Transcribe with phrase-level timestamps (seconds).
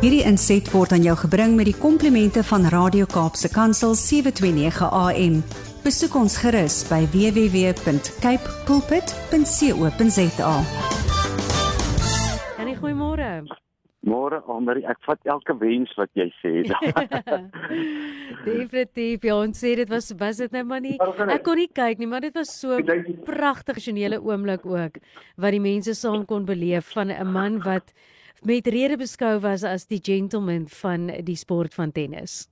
[0.00, 5.34] Hierdie inset word aan jou gebring met die komplimente van Radio Kaapse Kansel 729 AM.
[5.84, 10.54] Besoek ons gerus by www.cape pulpit.co.za.
[12.56, 13.28] En goeiemôre.
[14.08, 16.52] Môre Amber, ek vat elke wens wat jy sê.
[18.48, 19.26] Definitief.
[19.28, 20.96] Ja, ons sê dit was was dit nou maar nie.
[20.96, 22.80] Ek kon nie kyk nie, maar dit was so
[23.28, 24.96] pragtig genele oomblik ook
[25.36, 27.92] wat die mense saam kon beleef van 'n man wat
[28.44, 32.48] met rede beskou was as die gentleman van die sport van tennis.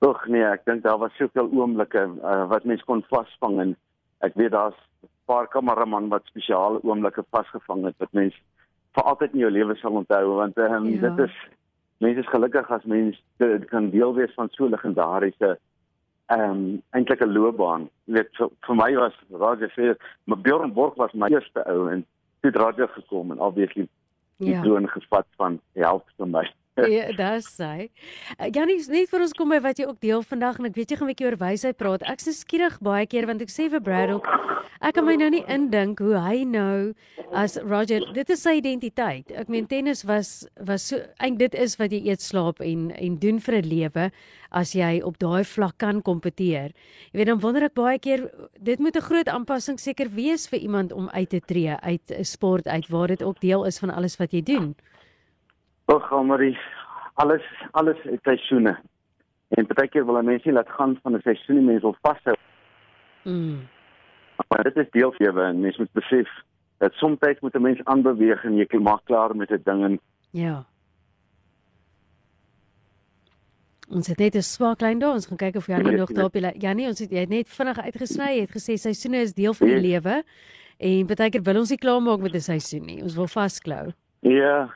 [0.00, 3.76] Ag nee, ek dink daar was soveel oomblikke uh, wat mense kon vasvang en
[4.24, 8.40] ek weet daar's 'n paar kameraman wat spesiale oomblikke vasgevang het wat mense
[8.96, 11.08] vir altyd in jou lewe sal onthou want um, ja.
[11.08, 11.34] dit is
[12.00, 15.58] mense is gelukkig as mense kan deel wees van so legendariese
[16.30, 17.88] ehm um, eintlik 'n loopbaan.
[18.06, 21.88] Jy weet vir, vir my was Roger Federer, maar Bjorn Borg was my eerste ou
[21.90, 22.06] en
[22.40, 23.88] toe Roger gekom en obviously
[24.40, 24.62] die ja.
[24.64, 26.46] droon gespat van help vir my.
[26.76, 27.90] Ja, dis sy.
[28.38, 30.90] Uh, Janie, net vir ons kom by wat jy ook deel vandag en ek weet
[30.90, 32.02] jy gaan 'n bietjie oor wysheid praat.
[32.02, 34.26] Ek's so skieurig baie keer want ek sê vir Brad ook
[34.80, 36.92] ek kan my nou nie indink hoe hy nou
[37.36, 39.28] as Roger, dit is sy identiteit.
[39.36, 43.16] Ek meen tennis was was so eintlik dit is wat jy eet, slaap en en
[43.20, 44.10] doen vir 'n lewe
[44.50, 46.72] as jy op daai vlak kan kompeteer.
[47.12, 50.60] Jy weet dan wonder ek baie keer dit moet 'n groot aanpassing seker wees vir
[50.60, 53.90] iemand om uit te tree uit 'n sport uit waar dit ook deel is van
[53.90, 54.74] alles wat jy doen.
[55.90, 56.58] Ag, Marie,
[57.14, 58.78] alles alles het seisoene.
[59.48, 62.36] En baie keer wil mense nie laat gaan van 'n seisoen nie, mense wil vashou.
[63.24, 63.68] Mm.
[64.48, 66.28] Maar dit is deel van lewe en mense moet besef
[66.78, 70.64] dat soms moet 'n mens aanbeweeg en jy maak klaar met 'n ding en Ja.
[73.90, 76.32] Ons het net 'n swak klein daar, ons gaan kyk of Janie nog daar op
[76.32, 79.54] die Janie, ons het jy het net vinnig uitgesny, jy het gesê seisoene is deel
[79.54, 79.84] van die yes.
[79.84, 80.22] lewe
[80.78, 83.02] en baie keer wil ons nie klaar maak met 'n seisoen nie.
[83.02, 83.92] Ons wil vasklou.
[84.20, 84.70] Ja,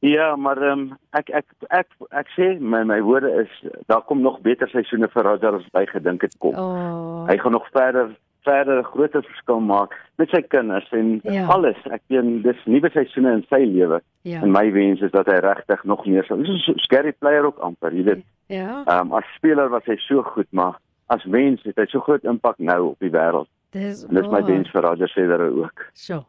[0.00, 4.38] Ja, maar um, ek ek ek ek sê my my woorde is daar kom nog
[4.40, 6.56] beter seisoene vir Roger as by gedink het kom.
[6.56, 7.26] Oh.
[7.28, 8.14] Hy gaan nog verder
[8.48, 11.44] verder 'n groot verskil maak met sy kinders en ja.
[11.46, 11.76] alles.
[11.84, 14.00] Ek sien dis nuwe seisoene in sy lewe.
[14.22, 14.40] Ja.
[14.40, 16.36] En my wens is dat hy regtig nog meer sal.
[16.36, 18.24] Dis 'n scary player ook amper, jy weet.
[18.46, 18.82] Ja.
[18.86, 22.24] Ehm um, as speler was hy so goed, maar as mens het hy so groot
[22.24, 23.48] impak nou op die wêreld.
[23.70, 25.86] Dis dis my wens vir Roger Federer ook.
[25.92, 26.24] So.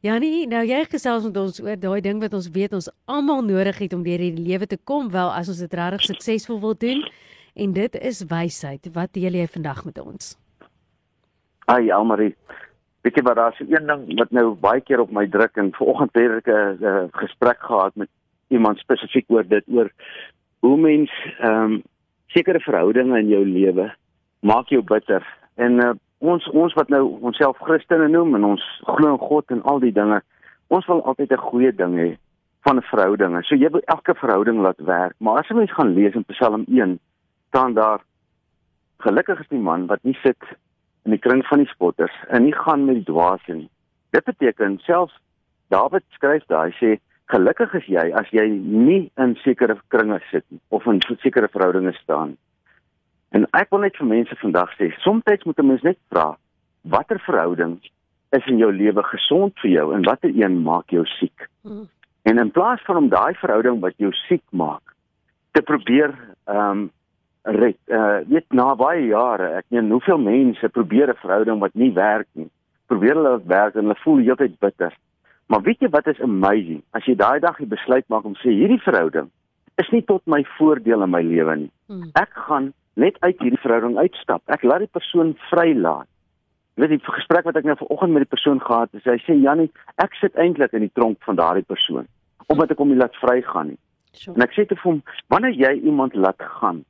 [0.00, 3.78] Janie, nou jy gesels met ons oor daai ding wat ons weet ons almal nodig
[3.78, 7.02] het om deur hierdie lewe te kom, wel as ons dit regtig suksesvol wil doen.
[7.54, 8.88] En dit is wysheid.
[8.94, 10.36] Wat deel jy vandag met ons?
[11.68, 12.32] Ai, Almarie.
[13.04, 15.72] Weet jy wat daar is een ding wat nou baie keer op my druk en
[15.76, 18.08] vanoggend het ek 'n gesprek gehad met
[18.48, 19.90] iemand spesifiek oor dit oor
[20.60, 21.82] hoe mens ehm um,
[22.26, 23.90] sekere verhoudinge in jou lewe
[24.40, 25.24] maak jou bitter.
[25.54, 29.62] En uh, ons ons wat nou onsself Christene noem en ons glo in God en
[29.72, 30.20] al die dinge,
[30.68, 32.10] ons wil altyd 'n goeie ding hê
[32.64, 33.44] van 'n verhouding.
[33.44, 36.64] So jy wil elke verhouding laat werk, maar as jy mens gaan lees in Psalm
[36.68, 36.98] 1,
[37.48, 38.00] staan daar
[38.98, 40.42] gelukkig is die man wat nie sit
[41.04, 43.70] in die kring van die spotters en nie gaan met die dwaase nie.
[44.10, 45.16] Dit beteken selfs
[45.70, 46.98] Dawid skryf daar, hy sê
[47.30, 51.92] gelukkig is jy as jy nie in sekere kringe sit nie of in sekere verhoudinge
[52.02, 52.40] staan nie.
[53.30, 56.36] En ek wil net vir mense vandag sê, soms moet 'n mens net vra,
[56.82, 57.80] watter verhouding
[58.32, 61.48] is in jou lewe gesond vir jou en watter een maak jou siek?
[61.62, 61.88] Mm.
[62.22, 64.94] En in plaas van om daai verhouding wat jou siek maak
[65.52, 66.14] te probeer
[66.46, 66.90] ehm um,
[67.42, 71.92] red, uh weet na baie jare, ek meen hoeveel mense probeer 'n verhouding wat nie
[71.92, 72.50] werk nie.
[72.86, 74.92] Probeer hulle wat werk en hulle voel heeltyd bitter.
[75.46, 76.82] Maar weet jy wat is amazing?
[76.92, 79.30] As jy daai dag die besluit maak om sê hierdie verhouding
[79.78, 81.70] is nie tot my voordeel in my lewe nie.
[81.88, 82.10] Mm.
[82.14, 84.42] Ek gaan net uit hierdie verhouding uitstap.
[84.46, 86.08] Ek laat die persoon vrylaat.
[86.74, 89.36] Jy weet die gesprek wat ek nou vanoggend met die persoon gehad het, hy sê
[89.36, 89.68] Jannie,
[90.00, 92.08] ek sit eintlik in die tronk van daardie persoon
[92.50, 93.78] omdat ek hom nie laat vrygaan nie.
[94.18, 94.34] Sure.
[94.34, 94.96] En ek sê te hom,
[95.30, 96.82] wanneer jy iemand laat gaan,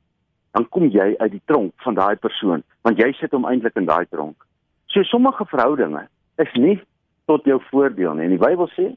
[0.57, 3.85] dan kom jy uit die tronk van daai persoon, want jy sit hom eintlik in
[3.85, 4.41] daai tronk.
[4.91, 6.07] So sommige verhoudinge
[6.41, 6.79] is nie
[7.29, 8.25] tot jou voordeel nie.
[8.25, 8.89] En die Bybel sê,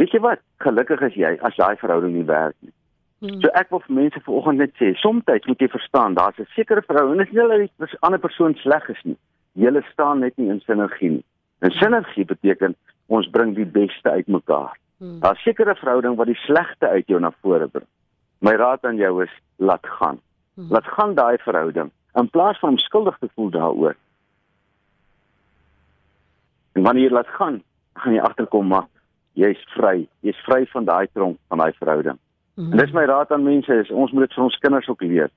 [0.00, 0.42] weet jy wat?
[0.64, 2.72] Gelukkig is jy as daai verhouding nie werk nie.
[3.18, 3.40] Hmm.
[3.42, 6.82] So ek wil vir mense vanoggend net sê, soms moet jy verstaan, daar's 'n sekere
[6.82, 9.16] verhouding, is nie dat die ander persoon sleg is nie.
[9.54, 11.24] Julle staan net nie in sinergie nie.
[11.60, 12.76] En sinergie beteken
[13.08, 14.78] ons bring die beste uit mekaar.
[14.98, 15.20] Hmm.
[15.20, 17.86] Daar's sekere verhouding wat die slegte uit jou na vore bring.
[18.40, 20.20] My raad aan jou is laat gaan.
[20.54, 20.70] Hmm.
[20.70, 23.96] Laat gaan daai verhouding in plaas van om skuldig te voel daaroor.
[26.72, 27.62] En wanneer jy laat gaan,
[27.94, 28.86] gaan jy agterkom maar
[29.32, 30.06] jy's vry.
[30.20, 32.18] Jy's vry van daai tronk van daai verhouding.
[32.58, 32.72] -hmm.
[32.72, 35.30] En dis my raad aan mense is ons moet dit vir ons kinders ook leer.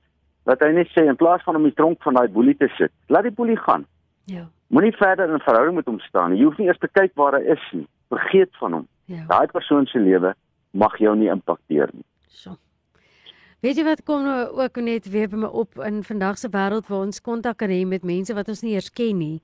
[0.43, 2.91] Dat hy net sê in plaas van om die tronk van daai boelie te sit,
[3.07, 3.85] laat die boelie gaan.
[4.25, 4.49] Ja.
[4.67, 6.39] Moenie verder in verhouding met hom staan nie.
[6.39, 7.87] Jy hoef nie eers te kyk waar hy is nie.
[8.09, 8.87] Vergeet van hom.
[9.05, 9.25] Ja.
[9.27, 10.33] Daai persoon se lewe
[10.71, 12.05] mag jou nie impakteer nie.
[12.27, 12.55] So.
[13.61, 16.87] Weet jy wat kom nou ook net weer by my op in vandag se wêreld
[16.87, 19.41] waar ons kontak kan hê met mense wat ons nie eers ken nie.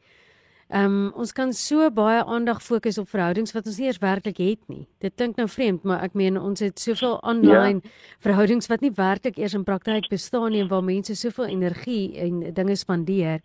[0.67, 4.41] Ehm um, ons kan so baie aandag fokus op verhoudings wat ons nie eers werklik
[4.43, 4.83] het nie.
[4.99, 7.91] Dit klink nou vreemd, maar ek meen ons het soveel online ja.
[8.25, 12.43] verhoudings wat nie werklik eers in praktyk bestaan nie en waar mense soveel energie en
[12.53, 13.39] dinge spandeer.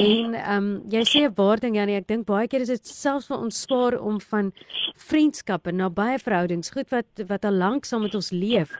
[0.00, 2.86] En ehm um, jy sê 'n waar ding Janie, ek dink baie keer is dit
[2.86, 4.52] selfs vir ons spaar om van
[4.96, 8.72] vriendskappe na baie verhoudings, goed wat wat al lank saam met ons leef,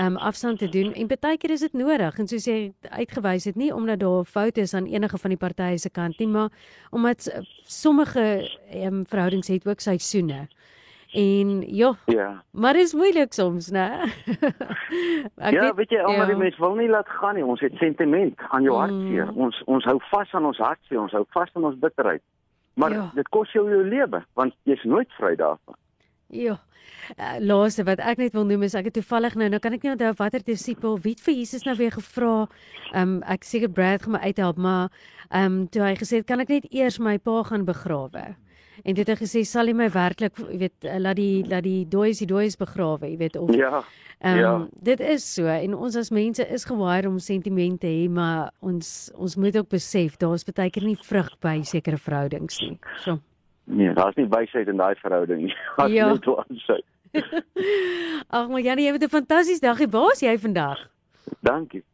[0.00, 0.92] um, afstand te doen.
[0.92, 2.18] En baie keer is dit nodig.
[2.18, 5.78] En soos jy uitgewys het, nie omdat daar foute is aan enige van die partye
[5.78, 6.48] se kant nie, maar
[6.90, 7.30] omdat
[7.64, 8.24] sommige
[8.70, 10.46] ehm um, verhoudings het ook seisoene.
[11.12, 11.94] En ja.
[12.04, 12.42] Ja.
[12.50, 13.88] Maar dit is moeilik soms, né?
[15.36, 16.26] ja, weet, weet jy, almal ja.
[16.26, 17.44] die mense wil nie laat gaan nie.
[17.44, 18.80] Ons het sentiment aan jou mm.
[18.80, 19.32] hartseer.
[19.34, 22.22] Ons ons hou vas aan ons hartseer, ons hou vas aan ons bitterheid.
[22.74, 23.10] Maar ja.
[23.14, 25.76] dit kos jou jou lewe want jy's nooit vry daarvan.
[26.28, 26.58] Ja.
[27.16, 29.84] Uh, laaste wat ek net wil noem is ek het toevallig nou nou kan ek
[29.84, 32.48] nie onthou watter disipel wie het vir Jesus nou weer gevra.
[32.92, 34.90] Ehm um, ek seker Brad gaan my uithelp, maar
[35.30, 38.26] ehm um, toe hy gesê het kan ek net eers my pa gaan begrawe.
[38.84, 42.20] En dit het gesê sal jy my werklik weet eh, laat die laat die dooies
[42.22, 43.82] die dooies begrawe, jy weet of Ja.
[44.18, 44.68] Um, ja.
[44.82, 49.10] dit is so en ons as mense is gewaaid om sentimente te hê, maar ons
[49.14, 52.78] ons moet ook besef daar's baie keer nie vrug by sekere verhoudings nie.
[53.04, 53.20] So.
[53.68, 55.56] Nee, daar's nie wysheid in daai verhouding nie.
[55.76, 56.08] Wat ja.
[56.12, 56.80] net aansê.
[58.36, 59.78] Ag maar Janie, jy het 'n fantastiese dag.
[59.90, 60.88] Waar is jy vandag?
[61.40, 61.84] Dankie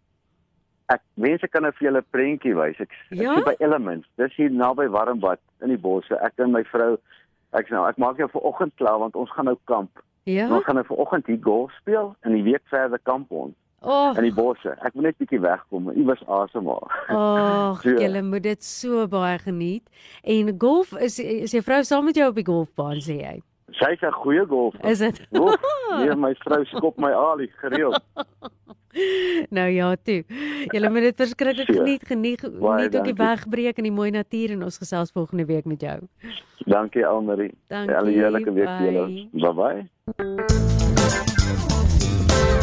[0.93, 2.81] ek mense kan nou vir julle 'n prentjie wys.
[2.81, 3.33] Ek, ja?
[3.33, 4.09] ek is by Elements.
[4.17, 6.17] Dis hier naby Warmbad in die bosse.
[6.21, 6.99] Ek en my vrou
[7.53, 10.03] ek nou ek maak jou vir oggend klaar want ons gaan nou kamp.
[10.25, 10.49] Ja.
[10.49, 13.57] Ons gaan nou vir oggend hier golf speel en die week verder kamp ons.
[13.85, 14.13] Oh.
[14.17, 14.75] In die bosse.
[14.81, 15.91] Ek moet net bietjie wegkom.
[15.93, 16.87] U was asemhaal.
[17.09, 17.97] Ag, so.
[18.01, 19.85] julle moet dit so baie geniet.
[20.23, 23.37] En golf is is jou vrou saam met jou op die golfbaan sê jy?
[23.75, 24.85] Sy's 'n goeie golfer.
[24.85, 25.21] Is dit?
[25.95, 28.01] Nee, my vrou skop my alie gereeld.
[29.59, 30.25] nou ja, toe.
[30.73, 34.67] Julle moet dit verskriklik geniet, geniet, geniet ook die wegbreek in die mooi natuur en
[34.67, 35.99] ons gesels volgende week met jou.
[36.67, 37.53] Dankie Almarie.
[37.69, 37.95] Dankie.
[37.95, 39.29] 'n Heerlike week vir julle.
[39.33, 40.74] Bye bye.